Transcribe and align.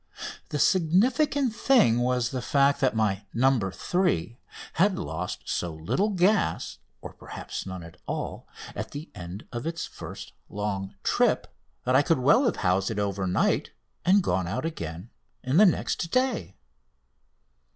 The 0.49 0.57
significant 0.57 1.53
thing 1.55 1.99
was 1.99 2.31
the 2.31 2.41
fact 2.41 2.81
that 2.81 2.95
my 2.95 3.27
"No. 3.35 3.69
3" 3.69 4.39
had 4.73 4.97
lost 4.97 5.43
so 5.47 5.75
little 5.75 6.09
gas 6.09 6.79
(or, 7.01 7.13
perhaps, 7.13 7.67
none 7.67 7.83
at 7.83 7.97
all) 8.07 8.47
at 8.75 8.89
the 8.89 9.11
end 9.13 9.45
of 9.51 9.67
its 9.67 9.85
first 9.85 10.33
long 10.49 10.95
trip 11.03 11.53
that 11.83 11.95
I 11.95 12.01
could 12.01 12.17
well 12.17 12.45
have 12.45 12.55
housed 12.65 12.89
it 12.89 12.97
overnight 12.97 13.73
and 14.03 14.23
gone 14.23 14.47
out 14.47 14.65
again 14.65 15.11
in 15.43 15.53
it 15.61 15.65
the 15.65 15.71
next 15.71 16.09
day. 16.09 16.55